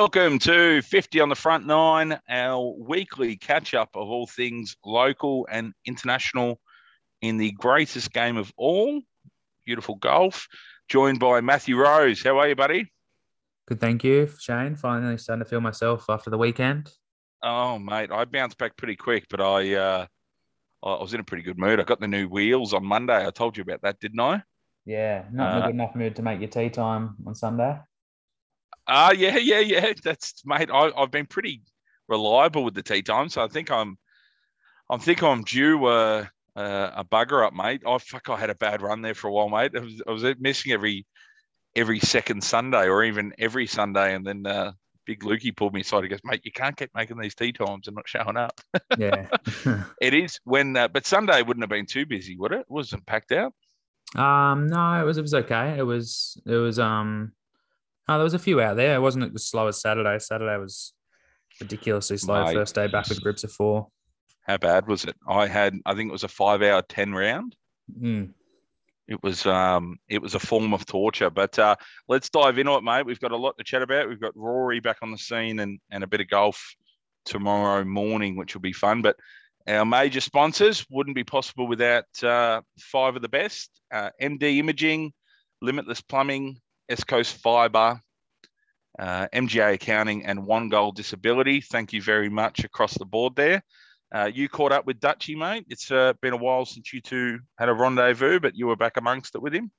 [0.00, 5.48] Welcome to 50 on the front nine, our weekly catch up of all things local
[5.50, 6.60] and international
[7.20, 9.02] in the greatest game of all,
[9.66, 10.46] beautiful golf.
[10.88, 12.22] Joined by Matthew Rose.
[12.22, 12.92] How are you, buddy?
[13.66, 14.76] Good, thank you, Shane.
[14.76, 16.92] Finally starting to feel myself after the weekend.
[17.42, 20.06] Oh, mate, I bounced back pretty quick, but I uh,
[20.80, 21.80] I was in a pretty good mood.
[21.80, 23.26] I got the new wheels on Monday.
[23.26, 24.44] I told you about that, didn't I?
[24.86, 27.80] Yeah, not in a Uh, good enough mood to make your tea time on Sunday.
[28.88, 29.92] Ah, yeah, yeah, yeah.
[30.02, 30.70] That's mate.
[30.72, 31.62] I, I've been pretty
[32.08, 33.98] reliable with the tea time, so I think I'm,
[34.90, 37.82] I think I'm due uh, uh, a bugger up, mate.
[37.86, 39.72] I fuck, I had a bad run there for a while, mate.
[39.76, 41.06] I was, I was missing every
[41.76, 44.72] every second Sunday or even every Sunday, and then uh,
[45.04, 46.02] Big Lukey pulled me aside.
[46.02, 48.60] He goes, "Mate, you can't keep making these tea times and not showing up."
[48.98, 49.28] Yeah.
[50.00, 52.60] It is when, uh, but Sunday wouldn't have been too busy, would it?
[52.60, 53.52] It wasn't packed out.
[54.16, 55.76] um, no, it was it was okay.
[55.78, 57.32] It was it was um,
[58.08, 58.94] oh, there was a few out there.
[58.94, 60.18] It wasn't as slow as Saturday.
[60.18, 60.92] Saturday was
[61.60, 62.44] ridiculously slow.
[62.44, 62.54] Mate.
[62.54, 63.88] First day back with groups of four.
[64.42, 65.14] How bad was it?
[65.28, 67.54] I had, I think it was a five-hour ten round.
[68.00, 68.34] Mm.
[69.08, 71.74] it was um it was a form of torture but uh
[72.06, 74.78] let's dive into it mate we've got a lot to chat about we've got rory
[74.78, 76.74] back on the scene and and a bit of golf
[77.24, 79.16] tomorrow morning which will be fun but
[79.66, 85.10] our major sponsors wouldn't be possible without uh, five of the best uh, md imaging
[85.62, 88.00] limitless plumbing s coast fiber
[88.98, 93.62] uh, mga accounting and one goal disability thank you very much across the board there
[94.10, 95.66] uh, you caught up with Dutchy, mate.
[95.68, 98.96] It's uh, been a while since you two had a rendezvous, but you were back
[98.96, 99.70] amongst it with him.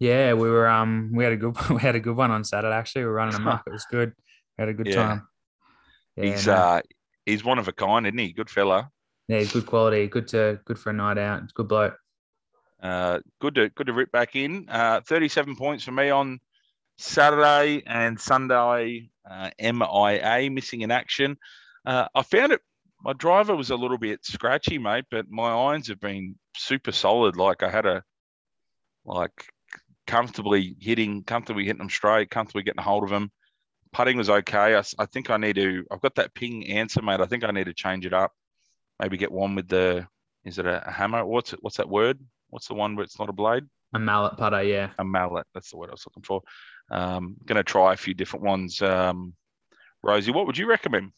[0.00, 2.74] Yeah, we were um we had a good we had a good one on Saturday.
[2.74, 3.64] Actually, we were running amok.
[3.66, 4.14] It was good.
[4.56, 4.94] We had a good Yeah.
[4.94, 5.28] time.
[6.16, 6.54] Yeah, he's no.
[6.54, 6.80] uh,
[7.26, 8.32] he's one of a kind, isn't he?
[8.32, 8.88] Good fella.
[9.28, 10.06] yeah, he's good quality.
[10.06, 11.42] Good to good for a night out.
[11.52, 11.98] Good bloke.
[12.82, 14.66] Uh, good to good to rip back in.
[14.70, 16.40] Uh, Thirty-seven points for me on
[16.98, 19.10] Saturday and Sunday.
[19.28, 21.38] Uh, MIA missing in action.
[21.86, 22.60] Uh, I found it.
[23.02, 27.36] My driver was a little bit scratchy, mate, but my irons have been super solid.
[27.36, 28.02] Like I had a
[29.04, 29.46] like
[30.06, 33.30] comfortably hitting, comfortably hitting them straight, comfortably getting a hold of them.
[33.92, 34.80] Putting was okay.
[34.98, 35.84] I think I need to.
[35.90, 37.20] I've got that Ping Anser, mate.
[37.20, 38.32] I think I need to change it up.
[39.00, 40.06] Maybe get one with the.
[40.44, 41.24] Is it a, a hammer?
[41.24, 41.60] What's it?
[41.62, 42.18] What's that word?
[42.50, 43.64] What's the one where it's not a blade?
[43.94, 44.90] A mallet putter, yeah.
[44.98, 45.46] A mallet.
[45.54, 46.42] That's the word I was looking for.
[46.90, 48.82] Um, going to try a few different ones.
[48.82, 49.34] Um,
[50.02, 51.12] Rosie, what would you recommend?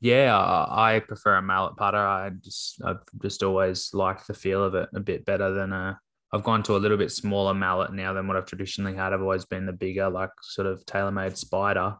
[0.00, 1.96] Yeah, I prefer a mallet putter.
[1.96, 5.98] I just I've just always liked the feel of it a bit better than a.
[6.32, 9.12] I've gone to a little bit smaller mallet now than what I've traditionally had.
[9.12, 11.94] I've always been the bigger, like sort of TaylorMade Spider.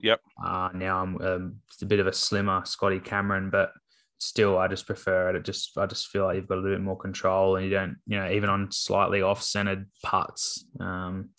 [0.00, 0.20] Yep.
[0.44, 3.72] Uh, now I'm um, a bit of a slimmer Scotty Cameron, but
[4.18, 5.36] still, I just prefer it.
[5.36, 7.70] It just I just feel like you've got a little bit more control, and you
[7.72, 11.30] don't, you know, even on slightly off-centered putts, um,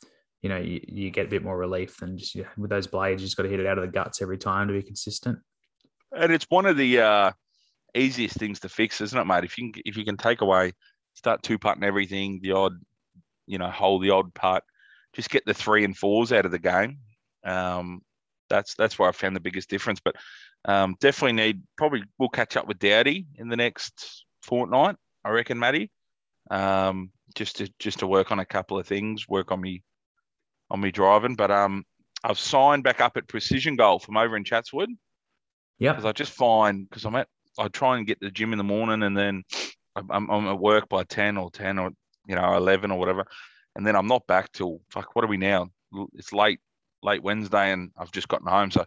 [0.44, 3.22] you know, you, you get a bit more relief than just you with those blades.
[3.22, 5.40] You just got to hit it out of the guts every time to be consistent.
[6.12, 7.32] And it's one of the uh,
[7.96, 9.46] easiest things to fix, isn't it, mate?
[9.46, 10.74] If you can, if you can take away,
[11.14, 12.74] start two putting everything, the odd,
[13.48, 14.64] you know, hold the odd putt,
[15.14, 17.00] just get the three and fours out of the game.
[17.46, 18.02] Um,
[18.50, 20.02] that's that's where I found the biggest difference.
[20.04, 20.18] But
[20.66, 25.58] um, definitely need probably we'll catch up with Dowdy in the next fortnight, I reckon,
[25.58, 25.90] Matty.
[26.52, 29.84] Um, just to just to work on a couple of things, work on me
[30.74, 31.36] on me driving.
[31.36, 31.86] But um,
[32.24, 34.90] I've signed back up at Precision Golf from over in Chatswood
[35.80, 35.92] Yeah.
[35.94, 38.58] because I just find because I'm at I try and get to the gym in
[38.58, 39.44] the morning and then
[39.96, 41.92] I'm, I'm, I'm at work by ten or ten or
[42.28, 43.26] you know eleven or whatever,
[43.76, 45.16] and then I'm not back till fuck.
[45.16, 45.70] What are we now?
[46.16, 46.60] It's late
[47.04, 48.84] late Wednesday and I've just gotten home, so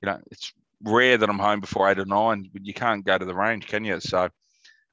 [0.00, 0.52] you know it's
[0.82, 2.48] rare that I'm home before eight or nine.
[2.52, 3.98] But you can't go to the range, can you?
[3.98, 4.28] So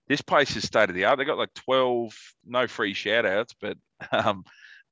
[0.07, 1.19] this place is state of the art.
[1.19, 3.77] They got like twelve, no free shout outs, but
[4.11, 4.43] um,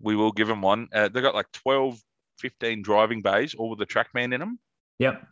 [0.01, 0.87] we will give them one.
[0.93, 1.99] Uh, they got like 12,
[2.39, 4.59] 15 driving bays, all with the TrackMan in them
[4.99, 5.25] Yep.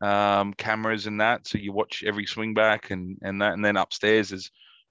[0.00, 3.76] um, cameras and that, so you watch every swing back and and that, and then
[3.76, 4.50] upstairs there's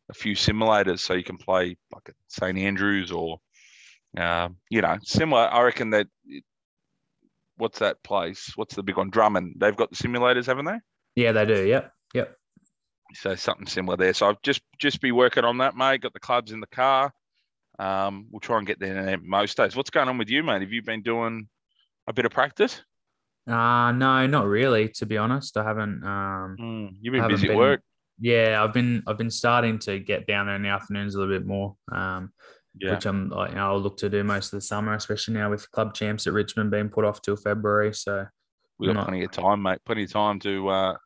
[0.10, 3.40] a few simulators, so you can play like at St Andrews or,
[4.18, 5.42] uh, you know, similar.
[5.42, 6.08] I reckon that.
[7.58, 8.52] What's that place?
[8.56, 9.10] What's the big one?
[9.10, 9.56] Drummond.
[9.58, 10.80] They've got the simulators, haven't they?
[11.16, 11.66] Yeah, they do.
[11.66, 11.92] Yep.
[12.14, 12.38] Yep.
[13.16, 14.14] So something similar there.
[14.14, 16.02] So I've just just be working on that, mate.
[16.02, 17.12] Got the clubs in the car.
[17.80, 19.76] Um, we'll try and get there in most days.
[19.76, 20.62] What's going on with you, mate?
[20.62, 21.48] Have you been doing
[22.08, 22.82] a bit of practice?
[23.48, 25.56] Uh no, not really, to be honest.
[25.58, 27.82] I haven't um Mm, you've been busy at been- work.
[28.20, 31.34] yeah, I've been I've been starting to get down there in the afternoons a little
[31.38, 31.76] bit more.
[31.92, 32.34] Um
[32.80, 32.96] Yeah.
[32.96, 35.50] which I'm like, you know, I'll look to do most of the summer, especially now
[35.50, 37.94] with club champs at Richmond being put off till February.
[37.94, 38.26] So
[38.78, 39.80] we've got Not- plenty of time, mate.
[39.86, 40.98] Plenty of time to uh,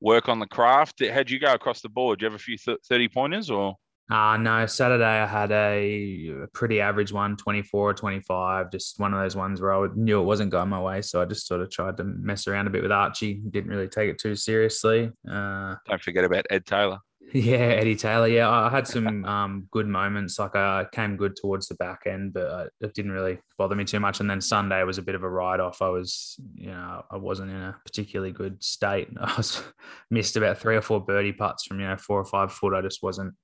[0.00, 1.02] work on the craft.
[1.04, 2.18] How'd you go across the board?
[2.20, 3.74] Do you have a few th- 30 pointers or?
[4.10, 9.14] Uh, no, Saturday I had a, a pretty average one, 24 or 25, just one
[9.14, 11.02] of those ones where I would, knew it wasn't going my way.
[11.02, 13.40] So I just sort of tried to mess around a bit with Archie.
[13.50, 15.10] Didn't really take it too seriously.
[15.30, 16.98] Uh, Don't forget about Ed Taylor.
[17.34, 18.28] Yeah, Eddie Taylor.
[18.28, 20.38] Yeah, I had some um, good moments.
[20.38, 23.84] Like I came good towards the back end, but uh, it didn't really bother me
[23.84, 24.20] too much.
[24.20, 25.80] And then Sunday was a bit of a write off.
[25.80, 29.08] I was, you know, I wasn't in a particularly good state.
[29.20, 29.62] I was
[30.10, 32.74] missed about three or four birdie putts from you know four or five foot.
[32.74, 33.34] I just wasn't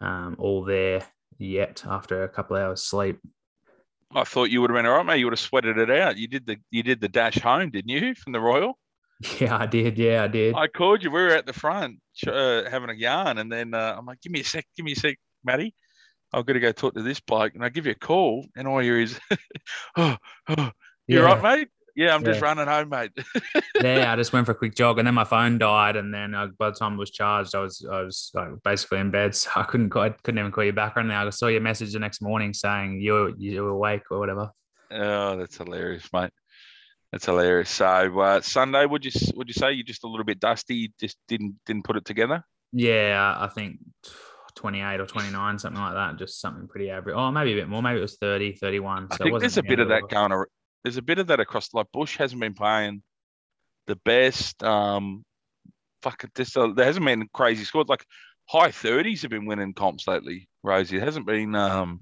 [0.00, 1.02] um, all there
[1.38, 3.18] yet after a couple of hours sleep.
[4.12, 5.18] I thought you would have been all right, mate.
[5.18, 6.16] You would have sweated it out.
[6.16, 8.78] You did the you did the dash home, didn't you, from the Royal?
[9.38, 9.98] Yeah, I did.
[9.98, 10.54] Yeah, I did.
[10.54, 11.10] I called you.
[11.10, 14.32] We were at the front uh, having a yarn, and then uh, I'm like, "Give
[14.32, 15.74] me a sec, give me a sec, Matty.
[16.32, 18.66] I've got to go talk to this bloke." And I give you a call, and
[18.66, 19.20] all you hear is,
[19.98, 20.16] "Oh,
[20.48, 20.70] oh,
[21.06, 21.20] you yeah.
[21.20, 21.68] right, mate?
[21.94, 22.28] Yeah, I'm yeah.
[22.28, 23.12] just running home, mate."
[23.82, 26.34] yeah, I just went for a quick jog, and then my phone died, and then
[26.34, 29.34] uh, by the time it was charged, I was I was like, basically in bed,
[29.36, 31.16] so I couldn't I couldn't even call you back or anything.
[31.16, 34.50] I saw your message the next morning saying you you were awake or whatever.
[34.90, 36.30] Oh, that's hilarious, mate.
[37.12, 37.70] That's hilarious.
[37.70, 40.92] So uh, Sunday, would you would you say you're just a little bit dusty?
[41.00, 42.44] Just didn't didn't put it together.
[42.72, 43.78] Yeah, I think
[44.54, 46.18] 28 or 29, something like that.
[46.18, 47.16] Just something pretty average.
[47.16, 47.82] Oh, maybe a bit more.
[47.82, 49.08] Maybe it was 30, 31.
[49.10, 50.44] So I think there's a bit of that going.
[50.82, 51.72] There's a bit of that across.
[51.74, 53.02] Like Bush hasn't been playing
[53.86, 54.62] the best.
[54.62, 55.24] Um,
[56.02, 56.34] fuck it.
[56.34, 57.88] This uh, there hasn't been crazy scores.
[57.88, 58.04] Like
[58.48, 60.48] high 30s have been winning comps lately.
[60.62, 61.54] Rosie, it hasn't been.
[61.54, 62.00] Um,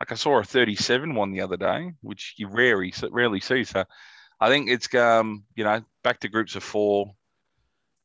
[0.00, 3.64] like I saw a 37 one the other day, which you rarely rarely see.
[3.64, 3.84] So
[4.40, 7.14] I think it's um, you know, back to groups of four.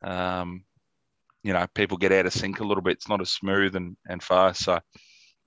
[0.02, 0.64] Um,
[1.44, 2.94] you know, people get out of sync a little bit.
[2.94, 4.64] It's not as smooth and, and fast.
[4.64, 4.80] So uh,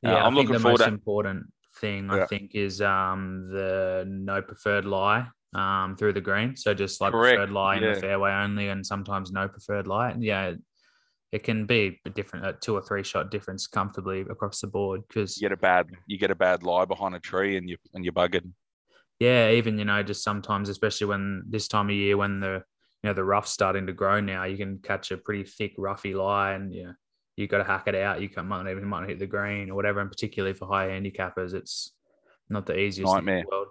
[0.03, 1.47] yeah, I'm looking the forward most to important
[1.85, 2.23] thing yeah.
[2.23, 6.57] I think is um the no preferred lie um through the green.
[6.57, 7.37] So just like Correct.
[7.37, 7.89] preferred lie yeah.
[7.89, 10.11] in the fairway only and sometimes no preferred lie.
[10.11, 10.55] And yeah,
[11.33, 15.03] it can be a different a two or three shot difference comfortably across the board
[15.07, 17.77] because you get a bad you get a bad lie behind a tree and you
[17.93, 18.49] and you're buggered.
[19.21, 22.63] Yeah, even you know just sometimes, especially when this time of year when the
[23.03, 26.15] you know the rough's starting to grow now, you can catch a pretty thick roughy
[26.15, 26.95] lie and you
[27.37, 28.21] know you got to hack it out.
[28.21, 30.01] You can, might not even might not hit the green or whatever.
[30.01, 31.93] And particularly for high handicappers, it's
[32.49, 33.39] not the easiest Nightmare.
[33.39, 33.69] in the world.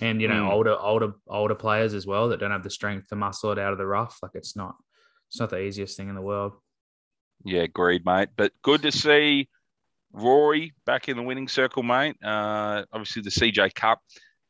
[0.00, 0.50] And you know, mm.
[0.50, 3.72] older older older players as well that don't have the strength to muscle it out
[3.72, 4.18] of the rough.
[4.22, 4.74] Like it's not
[5.28, 6.54] it's not the easiest thing in the world.
[7.44, 8.30] Yeah, agreed, mate.
[8.36, 9.48] But good to see
[10.12, 12.16] Rory back in the winning circle, mate.
[12.22, 14.00] Uh, obviously, the CJ Cup.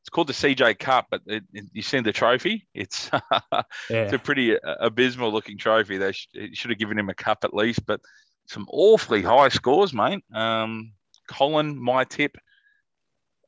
[0.02, 2.66] It's called the CJ Cup, but it, it, you seen the trophy?
[2.74, 3.62] It's yeah.
[3.90, 5.96] it's a pretty uh, abysmal looking trophy.
[5.96, 8.00] They sh- should have given him a cup at least, but
[8.46, 10.24] some awfully high scores, mate.
[10.32, 10.92] Um,
[11.28, 12.36] Collin, my tip,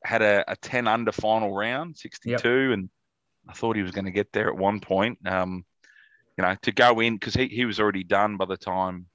[0.03, 2.73] had a, a 10 under final round, 62, yep.
[2.73, 2.89] and
[3.47, 5.19] I thought he was going to get there at one point.
[5.25, 5.65] Um,
[6.37, 9.07] you know, to go in because he, he was already done by the time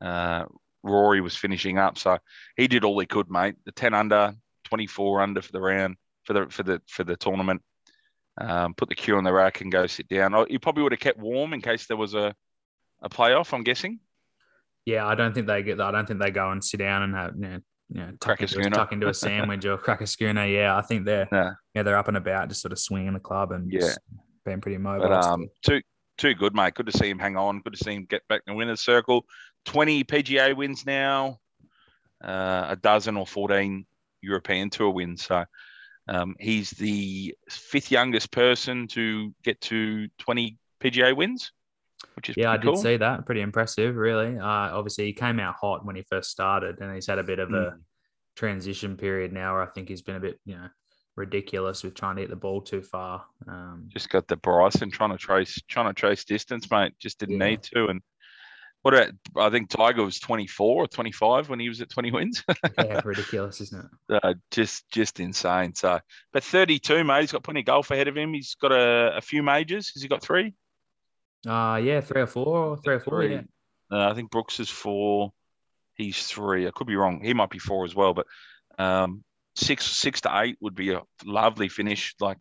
[0.00, 0.44] uh,
[0.82, 1.98] Rory was finishing up.
[1.98, 2.18] So
[2.56, 3.56] he did all he could, mate.
[3.64, 7.62] The 10 under, 24 under for the round for the for the for the tournament.
[8.38, 10.34] Um, put the cue on the rack and go sit down.
[10.50, 12.34] You probably would have kept warm in case there was a
[13.02, 13.52] a playoff.
[13.52, 14.00] I'm guessing.
[14.86, 15.80] Yeah, I don't think they get.
[15.80, 17.60] I don't think they go and sit down and have you know,
[17.90, 20.46] you know tuck, into, a, tuck into a sandwich or crack a schooner.
[20.46, 21.50] Yeah, I think they're yeah.
[21.74, 21.82] yeah.
[21.82, 23.94] they're up and about, just sort of swinging the club and yeah,
[24.44, 25.08] being pretty mobile.
[25.08, 25.82] But, um, too
[26.16, 26.74] too good, mate.
[26.74, 27.60] Good to see him hang on.
[27.60, 29.26] Good to see him get back in the winners' circle.
[29.66, 31.40] 20 PGA wins now,
[32.24, 33.84] uh, a dozen or 14
[34.22, 35.24] European Tour wins.
[35.24, 35.44] So
[36.08, 41.52] um, he's the fifth youngest person to get to 20 PGA wins,
[42.14, 42.76] which is yeah, I did cool.
[42.76, 43.26] see that.
[43.26, 44.38] Pretty impressive, really.
[44.38, 47.38] Uh, obviously, he came out hot when he first started, and he's had a bit
[47.38, 47.66] of mm.
[47.66, 47.78] a
[48.36, 50.68] transition period now where I think he's been a bit, you know,
[51.16, 53.24] ridiculous with trying to hit the ball too far.
[53.48, 56.92] Um, just got the Bryson trying to trace trying to trace distance, mate.
[56.98, 57.48] Just didn't yeah.
[57.48, 57.86] need to.
[57.86, 58.00] And
[58.82, 62.44] what about, I think Tiger was 24 or 25 when he was at 20 wins.
[62.78, 64.20] yeah, ridiculous, isn't it?
[64.22, 65.74] Uh, just just insane.
[65.74, 65.98] So,
[66.32, 67.22] but 32, mate.
[67.22, 68.32] He's got plenty of golf ahead of him.
[68.32, 69.92] He's got a, a few majors.
[69.94, 70.54] Has he got three?
[71.46, 73.22] Uh yeah, three or four, three or four.
[73.22, 73.34] Three.
[73.34, 73.42] Yeah.
[73.90, 75.32] Uh, I think Brooks is four.
[75.94, 76.66] He's three.
[76.66, 77.20] I could be wrong.
[77.22, 78.26] He might be four as well, but
[78.78, 79.24] um,
[79.54, 82.14] six six to eight would be a lovely finish.
[82.20, 82.38] Like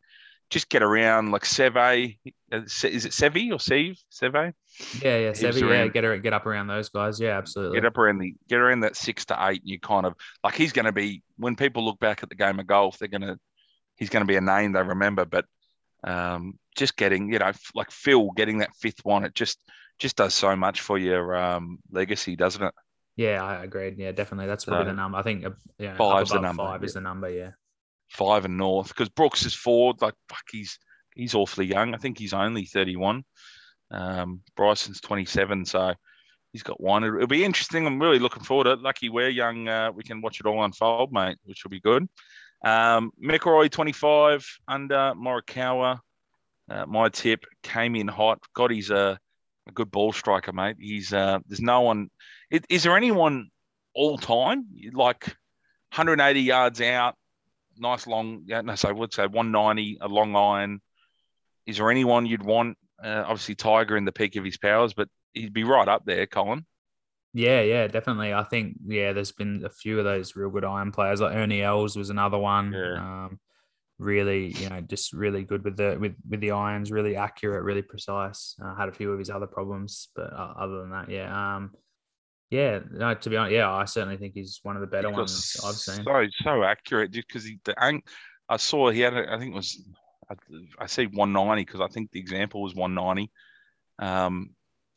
[0.50, 2.18] just get around like Seve.
[2.52, 3.98] Uh, is it Sevi or Seve?
[4.12, 4.54] Seve?
[5.02, 5.70] Yeah, yeah, Seve.
[5.70, 7.20] Yeah, get her, get up around those guys.
[7.20, 7.80] Yeah, absolutely.
[7.80, 9.62] Get up around the get around that six to eight.
[9.62, 12.36] And you kind of like he's going to be when people look back at the
[12.36, 13.38] game of golf, they're going to
[13.96, 15.26] he's going to be a name they remember.
[15.26, 15.46] But
[16.06, 19.60] um, just getting you know like Phil getting that fifth one, it just
[20.00, 22.74] just does so much for your um, legacy, doesn't it?
[23.16, 23.98] Yeah, I agreed.
[23.98, 24.48] Yeah, definitely.
[24.48, 25.18] That's probably so, the number.
[25.18, 26.64] I think uh, yeah, five's the number.
[26.64, 27.30] Five is the number.
[27.30, 27.52] Yeah,
[28.10, 30.02] five and north because Brooks is forward.
[30.02, 30.78] Like fuck, he's
[31.16, 31.94] he's awfully young.
[31.94, 33.24] I think he's only thirty one.
[33.92, 35.94] Um, Bryson's twenty seven, so
[36.52, 37.04] he's got one.
[37.04, 37.88] It'll, it'll, be interesting.
[37.88, 38.82] I'm really looking forward to it.
[38.82, 39.68] Lucky we're young.
[39.68, 42.08] Uh, we can watch it all unfold, mate, which will be good.
[42.64, 46.00] Um, McIlroy 25 under Morikawa.
[46.70, 48.40] Uh, my tip came in hot.
[48.56, 49.20] God, he's a,
[49.68, 50.78] a good ball striker, mate.
[50.80, 52.10] He's uh, there's no one.
[52.70, 53.50] Is there anyone
[53.94, 55.26] all time like
[55.94, 57.16] 180 yards out,
[57.78, 58.44] nice long?
[58.48, 60.82] Yeah, no, so I would say 190, a long iron.
[61.66, 62.78] Is there anyone you'd want?
[63.04, 66.26] Uh, obviously, Tiger in the peak of his powers, but he'd be right up there,
[66.26, 66.66] Collin.
[67.36, 68.34] Yeah, yeah, definitely.
[68.34, 71.20] I think yeah, there's been a few of those real good iron players.
[71.20, 72.72] Like Ernie Els was another one.
[72.72, 72.94] Yeah.
[72.96, 73.40] Um,
[74.00, 77.82] really, you know, just really good with the with with the irons, really accurate, really
[77.82, 78.56] precise.
[78.64, 81.72] Uh, had a few of his other problems, but uh, other than that, yeah, um,
[82.52, 82.80] yeah.
[82.90, 85.76] No, to be honest, yeah, I certainly think he's one of the better ones I've
[85.76, 86.06] seen.
[86.06, 88.04] So so accurate, just because the ang-
[88.48, 89.84] I saw he had, a, I think it was,
[90.32, 90.36] I,
[90.80, 93.30] I say 190 because I think the example was 190.
[94.00, 94.52] Um,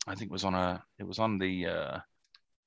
[0.07, 1.65] I think it was on a, it was on the.
[1.65, 1.97] Uh,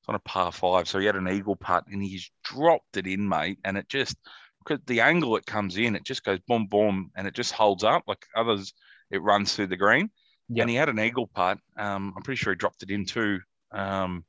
[0.09, 0.89] on a par five.
[0.89, 3.59] So he had an eagle putt and he's dropped it in, mate.
[3.65, 4.17] And it just
[4.65, 7.85] because the angle it comes in, it just goes boom, boom, and it just holds
[7.85, 8.05] up.
[8.07, 8.73] Like others,
[9.11, 10.11] it runs through the green.
[10.49, 10.63] Yep.
[10.63, 11.59] And he had an eagle putt.
[11.77, 13.41] Um, I'm pretty sure he dropped it in too.
[13.73, 14.25] Um,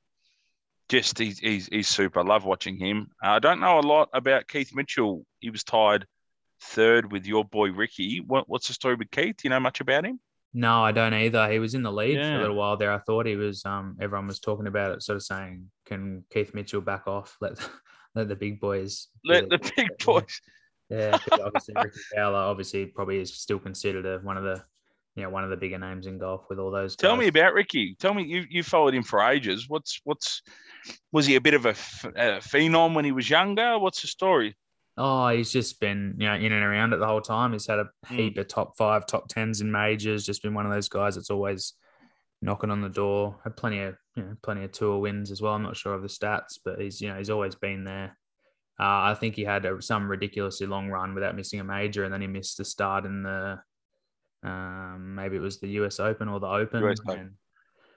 [0.89, 2.19] just he's, he's, he's super.
[2.19, 3.07] I love watching him.
[3.23, 5.25] Uh, I don't know a lot about Keith Mitchell.
[5.39, 6.05] He was tied
[6.61, 8.21] third with your boy Rickie.
[8.25, 9.37] What, what's the story with Keith?
[9.37, 10.19] Do you know much about him?
[10.53, 11.51] No, I don't either.
[11.51, 12.29] He was in the lead yeah.
[12.29, 12.93] for a little while there.
[12.93, 13.65] I thought he was.
[13.65, 17.35] Um, everyone was talking about it, sort of saying, "Can Keith Mitchell back off?
[17.41, 17.57] Let
[18.15, 19.07] let the big boys.
[19.25, 20.41] Let the big boys.
[20.89, 24.63] Yeah, obviously Rickie Fowler, obviously probably is still considered a, one of the,
[25.15, 26.95] you know, one of the bigger names in golf with all those.
[26.95, 27.95] Tell me about Rickie.
[27.99, 29.67] Tell me you you followed him for ages.
[29.67, 30.43] What's what's
[31.11, 33.79] was he a bit of a, a phenom when he was younger?
[33.79, 34.55] What's the story?
[34.95, 37.53] Oh, he's just been you know in and around it the whole time.
[37.53, 38.15] He's had a hmm.
[38.15, 40.25] heap of top five, top tens in majors.
[40.25, 41.73] Just been one of those guys that's always
[42.41, 43.39] knocking on the door.
[43.43, 45.53] Had plenty of you know plenty of tour wins as well.
[45.53, 48.17] I'm not sure of the stats, but he's you know he's always been there.
[48.79, 52.13] Uh, I think he had a, some ridiculously long run without missing a major, and
[52.13, 53.59] then he missed the start in the
[54.43, 56.83] um, maybe it was the US Open or the Open.
[56.83, 57.37] Open.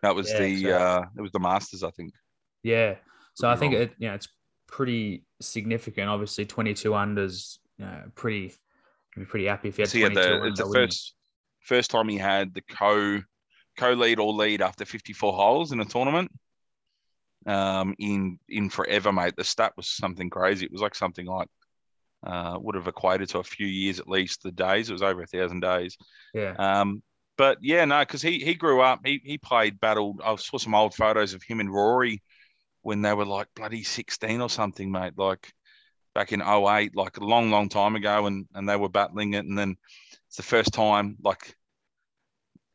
[0.02, 2.12] that was yeah, the so, uh, it was the Masters, I think.
[2.62, 2.96] Yeah,
[3.34, 4.28] so I think it you know it's
[4.66, 6.08] pretty significant.
[6.08, 8.54] Obviously, 22 unders, you know, pretty.
[9.16, 9.90] Be pretty happy if he had.
[9.90, 11.14] So 22 the, it's the first
[11.60, 13.22] first time he had the co
[13.78, 16.30] co-lead or lead after 54 holes in a tournament
[17.46, 19.34] um, in in forever, mate.
[19.36, 20.66] The stat was something crazy.
[20.66, 21.48] It was like something like
[22.26, 24.42] uh, would have equated to a few years at least.
[24.42, 25.96] The days it was over a thousand days.
[26.34, 26.54] Yeah.
[26.58, 27.02] Um,
[27.38, 29.00] but yeah, no, because he he grew up.
[29.04, 30.20] He he played battled.
[30.24, 32.22] I saw some old photos of him and Rory
[32.86, 35.14] when they were like bloody 16 or something, mate.
[35.16, 35.52] Like
[36.14, 39.44] back in 08, like a long, long time ago, and and they were battling it.
[39.44, 39.76] And then
[40.28, 41.56] it's the first time, like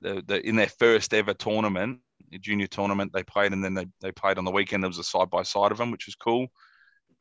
[0.02, 2.00] the, the in their first ever tournament,
[2.42, 4.84] junior tournament they played, and then they, they played on the weekend.
[4.84, 6.48] There was a side by side of them, which was cool.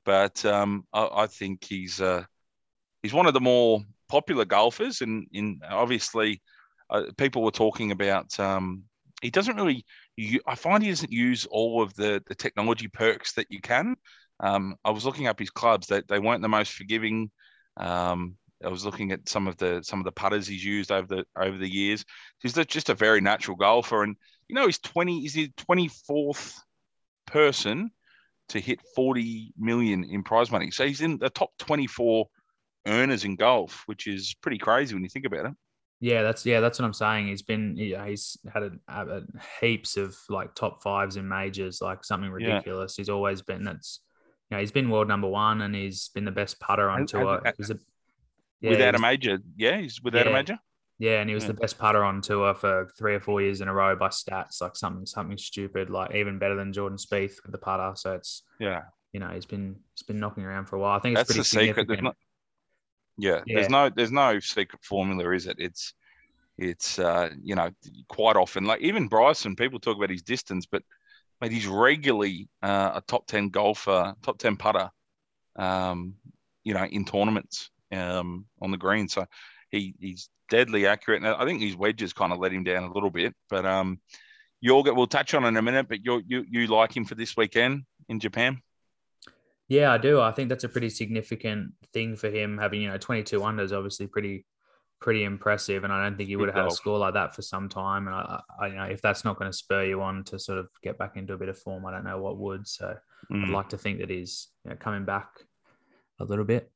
[0.05, 2.25] But um, I, I, think he's uh,
[3.05, 6.43] he's one of the more popular golfers, and in obviously
[6.91, 8.83] uh, people were talking about um,
[9.21, 9.85] he doesn't really.
[10.47, 13.97] I find he doesn't use all of the the technology perks that you can.
[14.41, 17.31] Um, I was looking up his clubs; that they, they weren't the most forgiving.
[17.77, 21.07] Um, I was looking at some of the some of the putters he's used over
[21.07, 22.05] the over the years.
[22.41, 24.17] He's just a very natural golfer, and
[24.49, 25.21] you know he's twenty.
[25.21, 26.61] He's the twenty fourth
[27.27, 27.91] person
[28.49, 30.71] to hit forty million in prize money.
[30.71, 32.27] So he's in the top twenty four
[32.87, 35.53] earners in golf, which is pretty crazy when you think about it.
[36.01, 37.29] Yeah, that's yeah, that's what I'm saying.
[37.29, 39.23] He's been yeah, he's had a, a,
[39.61, 42.97] heaps of like top fives in majors, like something ridiculous.
[42.97, 43.03] Yeah.
[43.03, 44.01] He's always been that's
[44.51, 47.43] you know, he's been world number one and he's been the best putter on tour.
[47.45, 47.55] a,
[48.61, 49.39] yeah, without a major.
[49.57, 50.33] Yeah, he's without yeah.
[50.33, 50.59] a major.
[50.99, 53.69] Yeah, and he was the best putter on tour for three or four years in
[53.69, 57.53] a row by stats, like something something stupid, like even better than Jordan Spieth with
[57.53, 57.93] the putter.
[57.95, 58.83] So it's yeah,
[59.15, 60.99] you know, he's been he's been knocking around for a while.
[60.99, 61.89] I think it's that's the secret.
[61.89, 62.17] There's not,
[63.21, 65.57] yeah, yeah, there's no there's no secret formula, is it?
[65.59, 65.95] It's
[66.59, 67.71] it's uh, you know
[68.09, 70.83] quite often like even Bryson, people talk about his distance, but
[71.41, 74.91] mate, he's regularly uh, a top ten golfer, top ten putter,
[75.57, 76.15] um,
[76.65, 79.09] you know, in tournaments um, on the green.
[79.09, 79.27] So
[79.71, 81.23] he, he's deadly accurate.
[81.23, 83.35] And I think his wedges kind of let him down a little bit.
[83.49, 84.01] But um,
[84.65, 87.37] Jorgen, we'll touch on in a minute, but you you you like him for this
[87.37, 88.61] weekend in Japan?
[89.71, 90.21] Yeah, I do.
[90.21, 94.09] I think that's a pretty significant thing for him having, you know, 22 unders, obviously
[94.09, 94.45] pretty
[95.01, 95.85] pretty impressive.
[95.85, 98.09] And I don't think he would have had a score like that for some time.
[98.09, 100.59] And I, I you know, if that's not going to spur you on to sort
[100.59, 102.67] of get back into a bit of form, I don't know what would.
[102.67, 102.97] So
[103.33, 103.45] mm.
[103.45, 105.29] I'd like to think that he's you know, coming back
[106.19, 106.69] a little bit.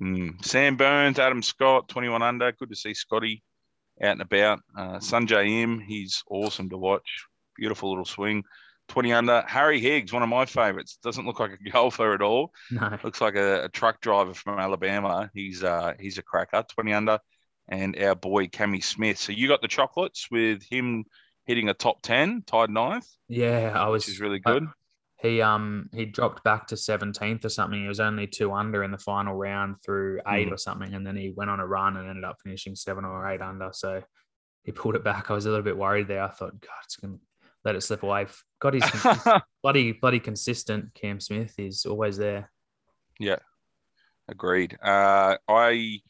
[0.00, 0.44] Mm.
[0.44, 2.50] Sam Burns, Adam Scott, 21 under.
[2.50, 3.44] Good to see Scotty
[4.02, 4.58] out and about.
[4.76, 7.24] Uh, Sungjae Im, he's awesome to watch.
[7.56, 8.42] Beautiful little swing.
[8.88, 9.42] 20 under.
[9.46, 10.98] Harry Higgs, one of my favourites.
[11.02, 12.52] Doesn't look like a golfer at all.
[12.70, 12.96] No.
[13.02, 15.30] Looks like a, a truck driver from Alabama.
[15.34, 17.18] He's uh, he's a cracker, 20 under.
[17.68, 19.18] And our boy Cammy Smith.
[19.18, 21.04] So you got the chocolates with him
[21.46, 23.08] hitting a top 10, tied ninth.
[23.28, 24.06] Yeah, I was.
[24.06, 24.66] Which is really good.
[25.20, 27.80] he um he dropped back to 17th or something.
[27.82, 30.52] He was only two under in the final round through eight Mm.
[30.52, 33.28] or something, and then he went on a run and ended up finishing seven or
[33.28, 33.70] eight under.
[33.72, 34.02] So
[34.62, 35.28] he pulled it back.
[35.30, 36.22] I was a little bit worried there.
[36.22, 37.16] I thought, God, it's gonna
[37.64, 38.26] let it slip away.
[38.60, 40.94] God, he's con- bloody bloody consistent.
[40.94, 42.50] Cam Smith is always there.
[43.18, 43.38] Yeah,
[44.28, 44.76] agreed.
[44.82, 46.00] Uh, I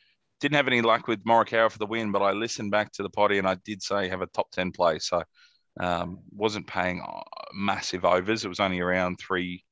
[0.41, 3.11] didn't have any luck with Morikawa for the win, but I listened back to the
[3.11, 4.99] potty and I did say have a top 10 play.
[4.99, 5.23] So
[5.81, 7.23] um, wasn't paying uh,
[7.55, 8.45] massive overs.
[8.45, 9.65] It was only around three,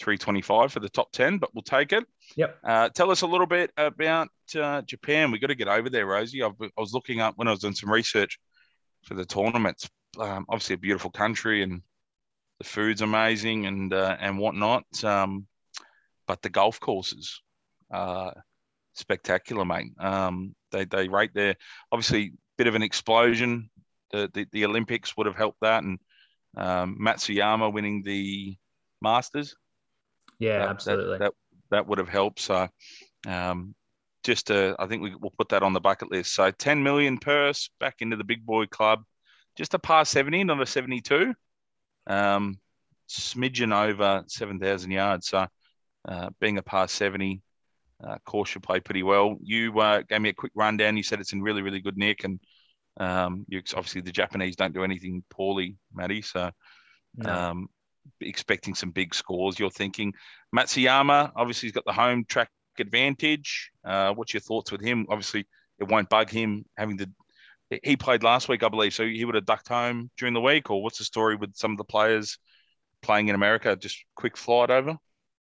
[0.00, 2.04] 325 for the top 10, but we'll take it.
[2.36, 2.58] Yep.
[2.64, 5.30] Uh, tell us a little bit about uh, Japan.
[5.30, 6.42] We've got to get over there, Rosie.
[6.42, 8.38] I've, I was looking up when I was doing some research
[9.04, 9.88] for the tournaments.
[10.18, 11.82] Um, obviously, a beautiful country and
[12.58, 14.84] the food's amazing and uh, and whatnot.
[15.04, 15.46] Um,
[16.26, 17.40] but the golf courses,
[17.92, 18.32] uh,
[18.94, 19.92] spectacular, mate.
[19.98, 21.56] Um, they they rate there.
[21.92, 23.70] Obviously, bit of an explosion.
[24.10, 25.98] The the, the Olympics would have helped that, and
[26.56, 28.56] um, Matsuyama winning the
[29.00, 29.54] Masters
[30.38, 31.18] Yeah, that- that- absolutely.
[31.18, 31.32] That,
[31.70, 32.40] that would have helped.
[32.40, 32.68] So,
[33.28, 33.74] um,
[34.24, 36.34] just uh, I think we, we'll put that on the bucket list.
[36.34, 39.04] So, 10 million purse back into the big boy club.
[39.60, 41.34] Just a par 70, not a 72.
[42.06, 42.58] Um,
[43.10, 45.28] smidgen over 7,000 yards.
[45.28, 45.46] So,
[46.08, 47.42] uh, being a par 70,
[48.02, 49.36] uh, course should play pretty well.
[49.42, 50.96] You uh, gave me a quick rundown.
[50.96, 52.40] You said it's in really, really good nick, and
[52.98, 56.22] um, you obviously the Japanese don't do anything poorly, Matty.
[56.22, 56.50] So,
[57.16, 57.30] No.
[57.30, 57.68] um,
[58.22, 59.58] expecting some big scores.
[59.58, 60.14] You're thinking
[60.56, 62.48] Matsuyama, obviously, he's got the home track
[62.78, 63.72] advantage.
[63.84, 65.04] Uh, what's your thoughts with him?
[65.10, 65.46] Obviously,
[65.78, 67.10] it won't bug him having to.
[67.84, 70.70] He played last week, I believe, so he would have ducked home during the week.
[70.70, 72.38] Or what's the story with some of the players
[73.00, 73.76] playing in America?
[73.76, 74.96] Just quick flight over.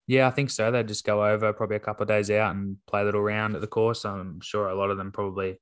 [0.07, 0.71] Yeah, I think so.
[0.71, 3.55] They'd just go over probably a couple of days out and play a little round
[3.55, 4.05] at the course.
[4.05, 5.59] I'm sure a lot of them probably,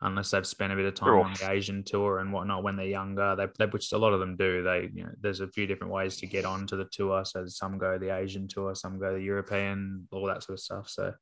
[0.00, 2.86] unless they've spent a bit of time on the Asian tour and whatnot when they're
[2.86, 4.62] younger, they, they which a lot of them do.
[4.62, 7.24] They, you know, there's a few different ways to get onto the tour.
[7.24, 10.88] So some go the Asian tour, some go the European, all that sort of stuff.
[10.88, 11.12] So,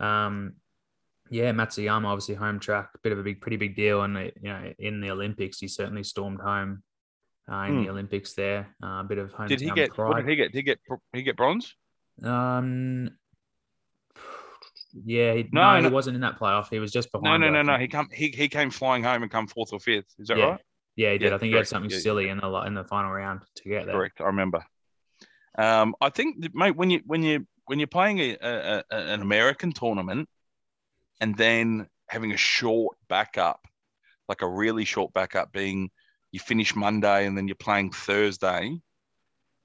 [0.00, 0.54] um,
[1.30, 4.72] yeah, Matsuyama obviously home track, bit of a big, pretty big deal, and you know
[4.78, 6.82] in the Olympics he certainly stormed home.
[7.50, 9.96] Uh, in the Olympics, there, uh, a bit of hometown Did he get?
[9.96, 10.52] What did he get?
[10.52, 10.78] Did he get?
[11.14, 11.74] He get bronze?
[12.22, 13.10] Um,
[14.92, 15.88] yeah, he, No, no, no.
[15.88, 16.68] he wasn't in that playoff.
[16.70, 17.40] He was just behind.
[17.40, 17.72] no, no, no.
[17.72, 17.80] think.
[17.80, 18.08] He come.
[18.12, 20.06] He, he came flying home and come fourth or fifth.
[20.18, 20.44] Is that yeah.
[20.44, 20.60] right?
[20.96, 21.28] Yeah, he did.
[21.28, 21.98] Yeah, I think he had something yeah.
[21.98, 23.94] silly in the in the final round to get there.
[23.94, 24.20] Correct.
[24.20, 24.62] I remember.
[25.56, 29.22] Um, I think, mate, when you when you when you're playing a, a, a, an
[29.22, 30.28] American tournament,
[31.20, 33.60] and then having a short backup,
[34.28, 35.90] like a really short backup, being
[36.32, 38.78] you finish Monday and then you're playing Thursday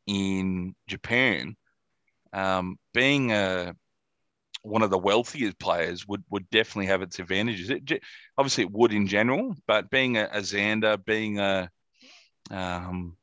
[0.07, 1.55] in Japan,
[2.31, 3.75] um, being a
[4.63, 7.69] one of the wealthiest players would would definitely have its advantages.
[7.69, 8.01] It,
[8.37, 11.69] obviously, it would in general, but being a, a Xander, being a
[12.49, 13.17] um,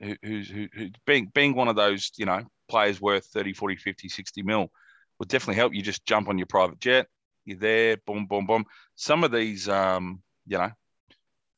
[0.00, 3.76] who, who's who, who being being one of those you know players worth 30 40
[3.76, 4.70] 50 60 mil
[5.18, 7.06] would definitely help you just jump on your private jet
[7.44, 8.64] you're there boom boom boom
[8.96, 10.70] some of these um you know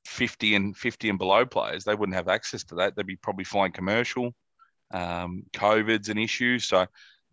[0.05, 3.45] 50 and 50 and below players they wouldn't have access to that they'd be probably
[3.45, 4.35] flying commercial
[4.93, 6.87] um covid's an issue so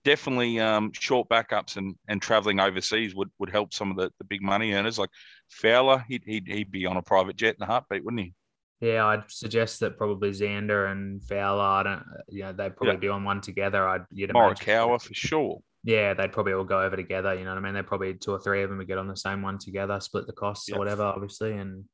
[0.03, 4.25] definitely um short backups and and traveling overseas would would help some of the, the
[4.25, 5.09] big money earners like
[5.49, 8.33] fowler he'd, he'd he'd be on a private jet in a heartbeat wouldn't he
[8.79, 11.63] Yeah, I'd suggest that probably Xander and Fowler.
[11.63, 12.99] I don't, you know, they'd probably Yeah.
[12.99, 13.87] be on one together.
[13.87, 14.67] I'd you'd imagine.
[15.01, 15.61] For sure.
[15.83, 17.33] Yeah, they'd probably all go over together.
[17.35, 17.73] You know what I mean?
[17.73, 20.27] They'd probably two or three of them would get on the same one together, split
[20.27, 20.75] the costs Yep.
[20.75, 21.85] or whatever, obviously, and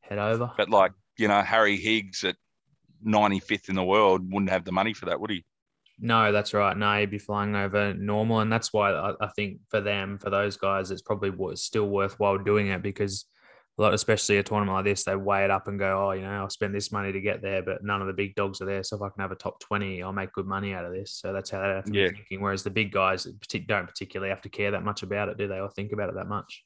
[0.00, 0.50] head over.
[0.56, 2.36] But like, you know, Harry Higgs at
[3.06, 5.44] 95th in the world wouldn't have the money for that, would he?
[5.98, 6.76] No, that's right.
[6.76, 10.28] No, he'd be flying over normal, and that's why I, I think for them, for
[10.30, 13.24] those guys, it's probably still worthwhile doing it because
[13.78, 16.22] a lot, especially a tournament like this, they weigh it up and go, "Oh, you
[16.22, 18.64] know, I'll spend this money to get there, but none of the big dogs are
[18.64, 18.82] there.
[18.82, 21.12] So if I can have a top twenty, I'll make good money out of this."
[21.14, 22.08] So that's how they have to Yeah.
[22.08, 22.40] be thinking.
[22.40, 25.60] Whereas the big guys don't particularly have to care that much about it, do they,
[25.60, 26.64] or think about it that much?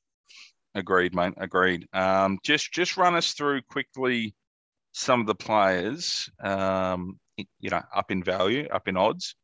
[0.74, 1.34] Agreed, mate.
[1.36, 1.88] Agreed.
[1.92, 4.36] Um, just just run us through quickly
[4.92, 9.34] some of the players, um, you know, up in value, up in odds,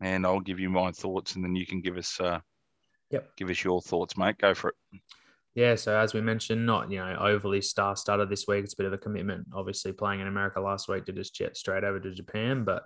[0.00, 2.38] and I'll give you my thoughts, and then you can give us, uh,
[3.10, 3.36] Yep.
[3.36, 4.38] give us your thoughts, mate.
[4.38, 5.00] Go for it.
[5.58, 8.62] Yeah, so as we mentioned, not you know overly star studded this week.
[8.62, 9.48] It's a bit of a commitment.
[9.52, 12.84] Obviously, playing in America last week to just jet straight over to Japan, but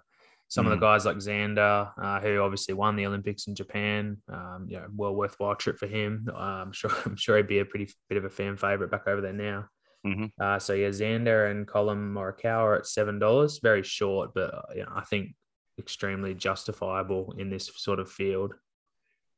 [0.49, 4.65] some of the guys like Xander, uh, who obviously won the Olympics in Japan, um,
[4.71, 6.27] you know, well worthwhile trip for him.
[6.33, 9.07] Uh, I'm sure I'm sure he'd be a pretty bit of a fan favorite back
[9.07, 9.69] over there now.
[10.07, 10.31] Mhm.
[10.41, 13.61] Uh, so yeah, Xander and Collin Morikawa are at seven dollars.
[13.63, 15.35] Very short, but uh, you know, I think
[15.79, 18.55] extremely justifiable in this sort of field.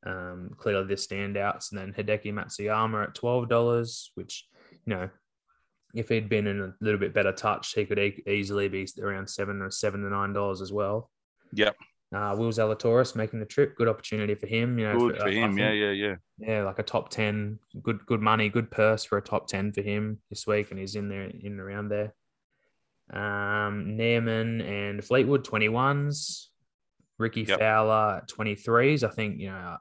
[0.06, 4.46] Um, clearly the standouts, and then Hideki Matsuyama at twelve dollars, which
[4.86, 5.08] you know,
[5.94, 9.28] if he'd been in a little bit better touch, he could e- easily be around
[9.30, 11.10] seven or seven to nine dollars as well.
[11.54, 11.74] Yep.
[12.14, 14.78] Uh, Will Zalatoris making the trip, good opportunity for him.
[14.78, 15.50] You know, Good I- for him.
[15.50, 16.14] think- Yeah, yeah, yeah.
[16.38, 19.80] yeah, like a top ten, good good money, good purse for a top ten for
[19.82, 22.12] him this week, and he's in there in and around there.
[23.10, 26.50] Um, and Fleetwood twenty ones,
[27.18, 27.58] Rickie Yep.
[27.58, 29.02] Fowler twenty threes.
[29.04, 29.76] I think you know,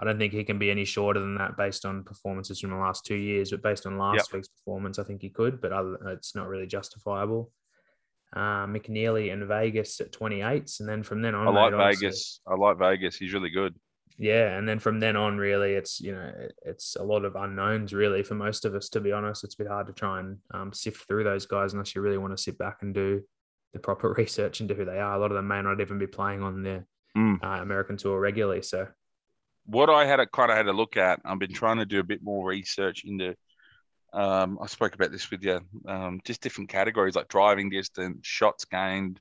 [0.00, 2.76] I don't think he can be any shorter than that based on performances from the
[2.76, 5.96] last two years, but based on last week's performance, I think he could, but other,
[6.08, 7.52] it's not really justifiable.
[8.34, 11.80] Uh, McNealy and Vegas at twenty eights, and then from then on, I like mate,
[11.80, 12.40] honestly- Vegas.
[12.46, 13.16] I like Vegas.
[13.16, 13.74] He's really good.
[14.18, 16.30] yeah and then from then on really it's you know
[16.66, 19.58] it's a lot of unknowns really for most of us to be honest it's a
[19.58, 22.42] bit hard to try and um, sift through those guys unless you really want to
[22.42, 23.22] sit back and do
[23.72, 26.06] the proper research into who they are a lot of them may not even be
[26.06, 26.84] playing on the
[27.16, 27.42] Mm.
[27.42, 28.86] uh, american tour regularly so
[29.70, 32.00] what I had a kind of had a look at, I've been trying to do
[32.00, 33.36] a bit more research into.
[34.12, 35.60] Um, I spoke about this with you.
[35.86, 39.20] Um, just different categories like driving distance, shots gained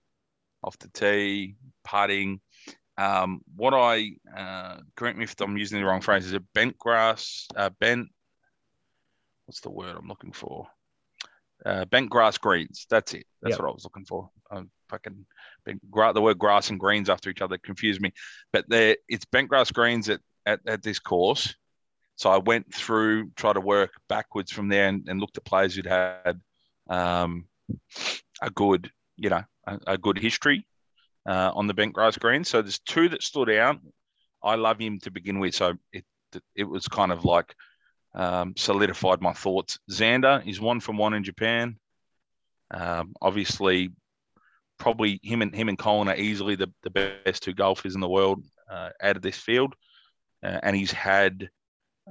[0.63, 2.41] off the tee, putting.
[2.97, 6.25] Um, what I uh, correct me if I'm using the wrong phrase.
[6.25, 7.47] Is it bent grass?
[7.55, 8.09] Uh, bent.
[9.45, 10.67] What's the word I'm looking for?
[11.65, 12.88] Uh, bent grass greens.
[12.89, 13.25] That's it.
[13.41, 13.59] That's Yep.
[13.59, 14.29] what I was looking for.
[14.51, 15.25] Um, fucking
[15.65, 18.12] bent, the word grass and greens after each other confused me.
[18.51, 21.55] But there, it's bent grass greens at, at, at this course.
[22.15, 25.75] So I went through, tried to work backwards from there, and, and looked at players
[25.75, 26.41] who'd had
[26.89, 27.45] um,
[28.41, 30.65] a good, you know, a, a good history
[31.25, 32.49] uh, on the bent grass greens.
[32.49, 33.77] So there's two that stood out.
[34.43, 36.05] I love him to begin with, so it
[36.55, 37.55] it was kind of like
[38.13, 39.79] um, solidified my thoughts.
[39.89, 41.77] Xander is one from one in Japan.
[42.71, 43.91] Um, obviously,
[44.77, 46.89] probably him and him and Collin are easily the, the
[47.25, 49.73] best two golfers in the world uh, out of this field,
[50.43, 51.49] uh, and he's had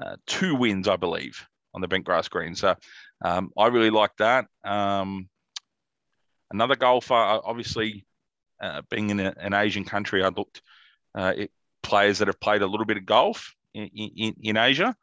[0.01, 2.55] uh, two wins, I believe, on the bent grass green.
[2.55, 2.75] So
[3.25, 4.47] um, I really like that.
[4.65, 5.29] Um,
[6.51, 8.05] another golfer, uh, obviously,
[8.61, 10.63] uh, being in a, an Asian country, I looked
[11.15, 11.51] uh, at
[11.83, 14.95] players that have played a little bit of golf in, in, in Asia,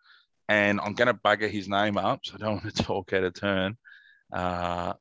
[0.47, 3.23] and I'm going to bugger his name up, so I don't want to talk out
[3.23, 3.77] of turn.
[4.31, 4.93] Uh,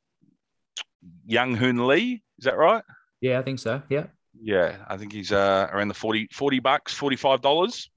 [1.27, 2.83] Young Hoon Lee, is that right?
[3.21, 6.99] yeah i think so yeah Yeah, I think he's uh, around the 40, 40 bucks,
[6.99, 7.89] $45,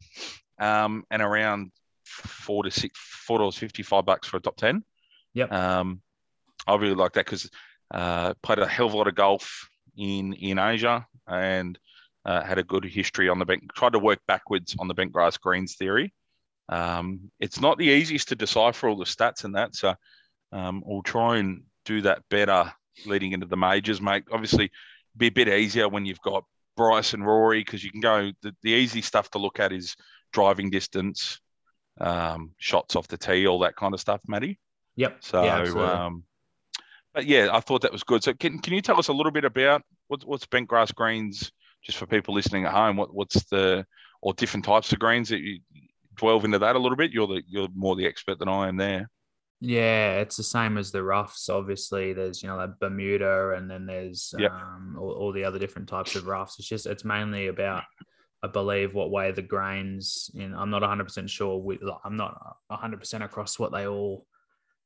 [0.59, 1.71] um, and around
[2.05, 4.83] four to six, four dollars fifty-five bucks for a top ten.
[5.33, 5.51] Yep.
[5.51, 6.01] Um,
[6.65, 7.49] I really like that because
[7.91, 11.77] uh, played a hell of a lot of golf in in Asia and
[12.25, 13.73] uh, had a good history on the bank.
[13.73, 16.13] Tried to work backwards on the bent grass greens theory.
[16.69, 19.95] Um, it's not the easiest to decipher all the stats and that, so
[20.51, 22.73] um, we'll try and do that better
[23.05, 24.23] leading into the majors, mate.
[24.31, 24.71] Obviously,
[25.15, 26.43] be a bit easier when you've got
[26.77, 28.31] Bryce and Rory because you can go.
[28.41, 29.95] The, the easy stuff to look at is
[30.31, 31.41] driving distance,
[31.99, 34.59] um, shots off the tee, all that kind of stuff, Matty.
[34.95, 36.23] yep So, yeah, um,
[37.13, 38.23] but yeah, I thought that was good.
[38.23, 41.51] So, can can you tell us a little bit about what's what's bent grass greens,
[41.83, 42.95] just for people listening at home?
[42.95, 43.85] What what's the
[44.21, 45.59] or different types of greens that you
[46.19, 47.11] delve into that a little bit?
[47.11, 49.09] You're the you're more the expert than I am there.
[49.59, 51.49] Yeah, it's the same as the roughs.
[51.49, 54.51] Obviously, there's you know like Bermuda, and then there's Yep.
[54.51, 56.55] um, all, all the other different types of roughs.
[56.59, 57.83] It's just it's mainly about
[58.43, 60.29] I believe what way the grains.
[60.35, 61.57] In I'm not 100 percent sure.
[61.59, 64.27] With, I'm not 100 percent across what they all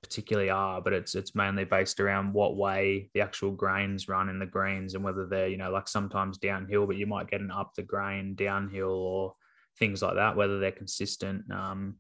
[0.01, 4.39] particularly are, but it's it's mainly based around what way the actual grains run in
[4.39, 7.51] the greens and whether they're you know like sometimes downhill, but you might get an
[7.51, 9.35] up the grain downhill or
[9.77, 10.37] things like that.
[10.37, 11.51] Whether they're consistent.
[11.51, 11.97] Um,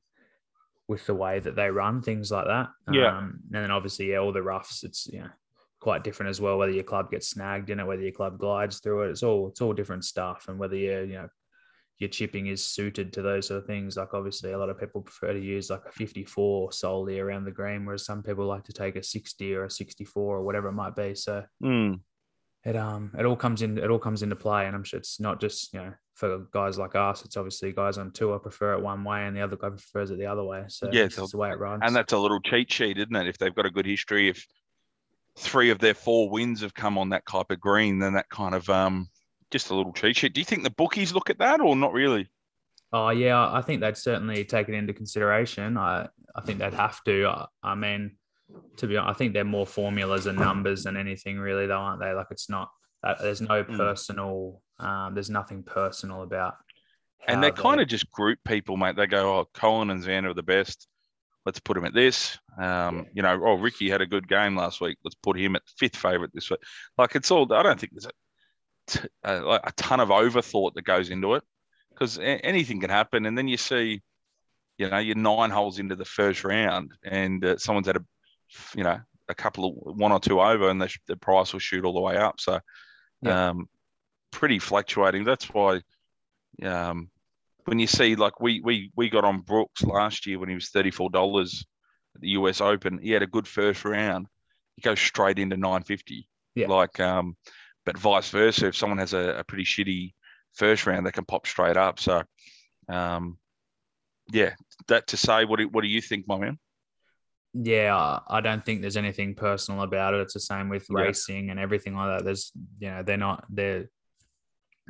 [0.91, 2.67] with the way that they run, things like that.
[2.91, 3.17] Yeah.
[3.17, 5.29] Um, and then obviously, yeah, all the roughs, it's you know
[5.79, 6.57] quite different as well.
[6.57, 9.47] Whether your club gets snagged in it, whether your club glides through it, it's all
[9.47, 10.45] it's all different stuff.
[10.49, 11.29] And whether you you know
[11.97, 13.95] your chipping is suited to those sort of things.
[13.95, 17.51] Like obviously, a lot of people prefer to use like a 54 solely around the
[17.51, 20.73] green, whereas some people like to take a 60 or a 64 or whatever it
[20.73, 21.15] might be.
[21.15, 21.93] So Hmm.
[22.65, 25.19] it um it all comes in it all comes into play and i'm sure it's
[25.19, 28.81] not just you know for guys like us it's obviously guys on tour prefer it
[28.81, 31.31] one way and the other guy prefers it the other way so Yeah, it's just
[31.31, 33.27] the way it runs And that's a little cheat sheet, isn't it?
[33.27, 34.45] If they've got a good history, if
[35.37, 38.53] three of their four wins have come on that type of green, then that kind
[38.53, 39.09] of um
[39.49, 40.33] just a little cheat sheet.
[40.33, 42.29] Do you think the bookies look at that or not really?
[42.93, 47.01] oh yeah i think they'd certainly take it into consideration i i think they'd have
[47.05, 48.17] to i, I mean
[48.77, 52.01] to be honest i think they're more formulas and numbers than anything really though aren't
[52.01, 52.69] they like it's not
[53.03, 53.77] uh, there's no Mm.
[53.77, 56.55] personal um there's nothing personal about
[57.27, 58.95] And how they kind of just group people, mate.
[58.95, 60.87] They go, "Oh, Collin and Xander are the best,"
[61.45, 62.37] let's put him at this.
[62.57, 63.03] Um, Yeah.
[63.13, 64.97] You know, oh, Rickie had a good game last week.
[65.03, 66.59] Let's put him at fifth favourite this week.
[66.97, 67.51] Like it's all.
[67.53, 68.11] I don't think there's a,
[68.87, 71.43] t- a, like a ton of overthought that goes into it
[71.89, 73.25] because anything can happen.
[73.25, 74.01] And then you see,
[74.77, 78.05] you know, you're nine holes into the first round, and uh, someone's had a,
[78.75, 81.59] you know, a couple of one or two over, and the, sh- the price will
[81.59, 82.39] shoot all the way up.
[82.39, 82.59] So,
[83.21, 83.49] Yeah.
[83.49, 83.69] um,
[84.31, 85.23] pretty fluctuating.
[85.23, 85.81] That's why,
[86.63, 87.09] um,
[87.65, 90.69] when you see like we we we got on Brooks last year when he was
[90.69, 91.65] thirty four dollars
[92.15, 94.27] at the US Open, he had a good first round.
[94.75, 96.27] He goes straight into nine fifty.
[96.55, 96.67] Yeah.
[96.67, 97.37] Like, um,
[97.85, 100.13] but vice versa, if someone has a, a pretty shitty
[100.53, 101.99] first round, they can pop straight up.
[101.99, 102.23] So,
[102.89, 103.37] um,
[104.33, 104.55] yeah,
[104.87, 106.59] that to say, what do, what do you think, my man?
[107.53, 110.21] Yeah, I- don't think there's anything personal about it.
[110.21, 111.01] It's the same with Yeah.
[111.03, 112.25] racing and everything like that.
[112.25, 113.89] There's, you know, they're not they're,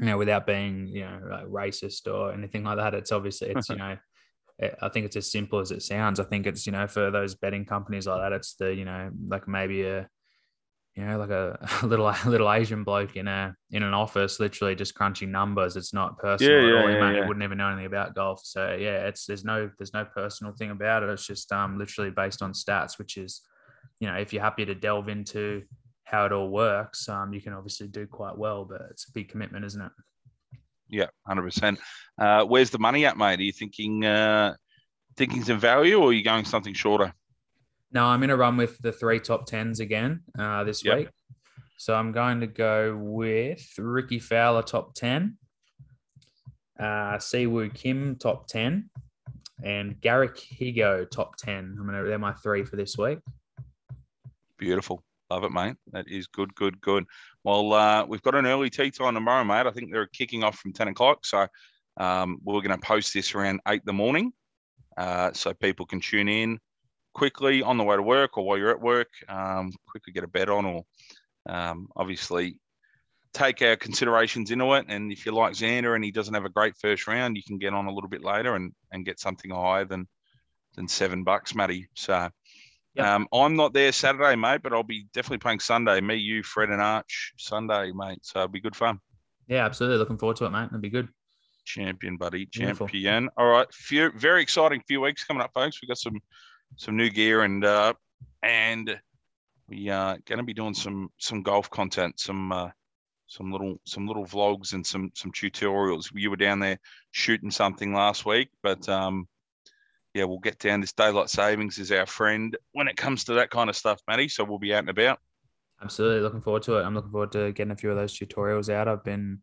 [0.02, 2.96] you know, without being, you know, like racist or anything like that.
[2.96, 3.98] It's obviously it's you know,
[4.60, 6.20] it- I think it's as simple as it sounds.
[6.20, 9.12] I think it's you know for those betting companies like that, it's the you know
[9.30, 10.10] like maybe a,
[10.96, 14.40] you know, like a, a little a little Asian bloke in a in an office,
[14.40, 15.78] literally just crunching numbers.
[15.78, 16.90] It's not personal Yeah, at yeah, all.
[16.90, 17.28] Yeah, yeah.
[17.28, 18.42] wouldn't even know anything about golf.
[18.44, 21.10] So yeah, it's there's no there's no personal thing about it.
[21.10, 23.42] It's just um literally based on stats, which is,
[24.00, 25.64] you know, if you're happy to delve into
[26.12, 29.30] how it all works, um, you can obviously do quite well, but it's a big
[29.30, 29.92] commitment, isn't it?
[30.90, 31.80] Yeah, hundred percent.
[32.20, 33.40] Uh, where's the money at, mate?
[33.40, 34.56] Are you thinking uh,
[35.16, 37.14] thinking some value, or are you going something shorter?
[37.94, 40.98] No, I'm going to run with the three top tens again uh, this Yep.
[40.98, 41.10] week.
[41.78, 45.38] So I'm going to go with Rickie Fowler top ten,
[46.78, 48.90] uh, Siwoo Kim top ten,
[49.64, 51.78] and Garrick Higgo top ten.
[51.80, 53.20] I'm gonna they're my three for this week.
[54.58, 55.04] Beautiful.
[55.32, 55.76] Love it, mate.
[55.94, 57.06] That is good, good, good.
[57.46, 59.66] Well, uh, we've got an early tea time tomorrow, mate.
[59.66, 61.26] I think they're kicking off from 10 o'clock.
[61.26, 61.48] So
[61.96, 64.34] um, we're going to post this around 8 in the morning
[64.98, 66.60] uh, so people can tune in
[67.14, 70.28] quickly on the way to work or while you're at work, um, quickly get a
[70.28, 70.84] bet on or
[71.48, 72.58] um, obviously
[73.34, 74.88] take our considerations into it.
[74.90, 77.58] And if you like Xander and he doesn't have a great first round, you can
[77.58, 80.10] get on a little bit later and, and get something higher than
[80.76, 81.88] than seven bucks, Matty.
[81.96, 82.30] So
[82.96, 83.06] Yep.
[83.06, 86.02] um, I'm not there Saturday, mate, but I'll be definitely playing Sunday.
[86.02, 88.20] Me, you, Fred, and Arch Sunday, mate.
[88.22, 89.00] So it'll be good fun.
[89.48, 89.98] Yeah, absolutely.
[89.98, 90.66] Looking forward to it, mate.
[90.66, 91.08] It'll be good.
[91.64, 92.88] Champion, buddy, Beautiful.
[92.88, 93.30] champion.
[93.38, 95.80] All right, few very exciting few weeks coming up, folks.
[95.82, 96.20] We've got some
[96.78, 97.94] some new gear and uh,
[98.44, 99.00] and
[99.70, 102.70] we are going to be doing some some golf content, some uh,
[103.28, 106.10] some little some little vlogs and some some tutorials.
[106.14, 106.80] You were down there
[107.12, 109.28] shooting something last week, but um,
[110.14, 110.82] yeah, we'll get down.
[110.82, 114.28] This daylight savings is our friend when it comes to that kind of stuff, Matty.
[114.28, 115.20] So we'll be out and about.
[115.82, 116.22] Absolutely.
[116.22, 116.84] Looking forward to it.
[116.84, 118.88] I'm looking forward to getting a few of those tutorials out.
[118.88, 119.40] I've been,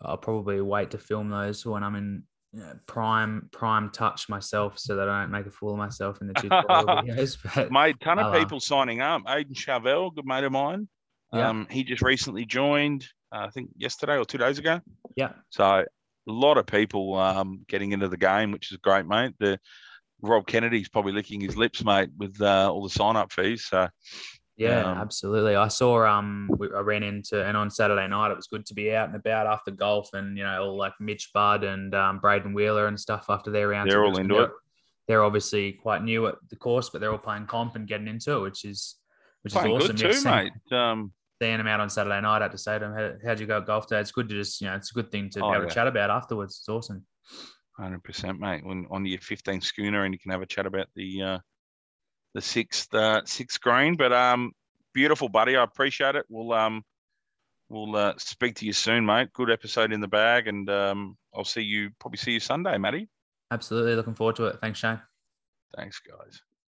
[0.00, 2.22] I'll probably wait to film those when I'm in
[2.86, 6.34] prime prime touch myself so that I don't make a fool of myself in the
[6.40, 7.38] tutorial videos.
[7.54, 9.22] But Mate, ton of uh, people signing up.
[9.24, 10.88] Aiden Chauvel, good mate of mine.
[11.32, 11.48] Yeah.
[11.48, 14.80] Um, he just recently joined, uh, I think yesterday or two days ago.
[15.16, 15.86] yeah, So a
[16.26, 19.32] lot of people um, getting into the game, which is great, mate.
[19.40, 19.58] The
[20.22, 23.66] Rob Kennedy's probably licking his lips, mate, with uh, all the sign up fees.
[23.66, 23.88] So
[24.56, 25.56] yeah, Um, absolutely.
[25.56, 28.74] I saw um we, I ran into and on Saturday night it was good to
[28.74, 32.18] be out and about after golf and you know all like Mitch Budd and um,
[32.20, 33.90] Braden Wheeler and stuff after their rounds.
[33.90, 34.50] They're all into they're, it.
[35.08, 38.36] They're obviously quite new at the course, but they're all playing comp and getting into
[38.36, 38.96] it, which is
[39.42, 39.96] which playing is awesome.
[39.96, 40.52] good too, seeing- mate.
[40.78, 43.40] Um, seeing them out on Saturday night, I had to say to them, How, how'd
[43.40, 43.98] you go at golf day?
[43.98, 45.68] It's good to just, you know, it's a good thing to Oh, have yeah.
[45.68, 46.58] a chat about afterwards.
[46.60, 47.04] It's awesome.
[47.76, 48.64] Hundred percent, mate.
[48.64, 51.38] When on your 15 schooner, and you can have a chat about the uh,
[52.34, 53.96] the sixth uh, sixth green.
[53.96, 54.52] But um,
[54.92, 55.56] beautiful, buddy.
[55.56, 56.26] I appreciate it.
[56.28, 56.84] We'll um,
[57.68, 59.32] we'll uh, speak to you soon, mate.
[59.32, 63.08] Good episode in the bag, and um, I'll see you probably see you Sunday, Matty.
[63.50, 63.94] Absolutely.
[63.94, 64.58] Looking forward to it.
[64.60, 65.00] Thanks, Shane.
[65.74, 66.42] Thanks, guys.